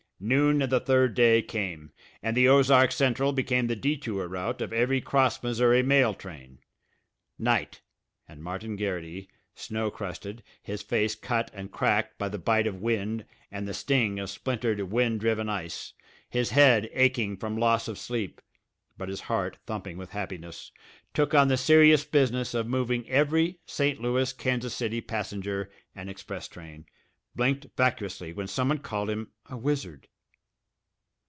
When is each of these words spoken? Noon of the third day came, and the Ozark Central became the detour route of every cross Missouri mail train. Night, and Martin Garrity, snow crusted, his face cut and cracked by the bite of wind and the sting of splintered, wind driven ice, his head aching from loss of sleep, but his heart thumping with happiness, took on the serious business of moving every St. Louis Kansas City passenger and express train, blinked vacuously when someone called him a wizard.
Noon 0.23 0.61
of 0.61 0.69
the 0.69 0.79
third 0.79 1.15
day 1.15 1.41
came, 1.41 1.93
and 2.21 2.37
the 2.37 2.47
Ozark 2.47 2.91
Central 2.91 3.33
became 3.33 3.65
the 3.65 3.75
detour 3.75 4.27
route 4.27 4.61
of 4.61 4.71
every 4.71 5.01
cross 5.01 5.41
Missouri 5.41 5.81
mail 5.81 6.13
train. 6.13 6.59
Night, 7.39 7.81
and 8.27 8.43
Martin 8.43 8.75
Garrity, 8.75 9.31
snow 9.55 9.89
crusted, 9.89 10.43
his 10.61 10.83
face 10.83 11.15
cut 11.15 11.49
and 11.55 11.71
cracked 11.71 12.19
by 12.19 12.29
the 12.29 12.37
bite 12.37 12.67
of 12.67 12.79
wind 12.83 13.25
and 13.49 13.67
the 13.67 13.73
sting 13.73 14.19
of 14.19 14.29
splintered, 14.29 14.79
wind 14.81 15.21
driven 15.21 15.49
ice, 15.49 15.93
his 16.29 16.51
head 16.51 16.87
aching 16.93 17.35
from 17.35 17.57
loss 17.57 17.87
of 17.87 17.97
sleep, 17.97 18.41
but 18.99 19.09
his 19.09 19.21
heart 19.21 19.57
thumping 19.65 19.97
with 19.97 20.11
happiness, 20.11 20.71
took 21.15 21.33
on 21.33 21.47
the 21.47 21.57
serious 21.57 22.05
business 22.05 22.53
of 22.53 22.67
moving 22.67 23.09
every 23.09 23.57
St. 23.65 23.99
Louis 23.99 24.31
Kansas 24.33 24.75
City 24.75 25.01
passenger 25.01 25.71
and 25.95 26.11
express 26.11 26.47
train, 26.47 26.85
blinked 27.33 27.65
vacuously 27.75 28.31
when 28.33 28.45
someone 28.45 28.77
called 28.77 29.09
him 29.09 29.31
a 29.49 29.57
wizard. 29.57 30.07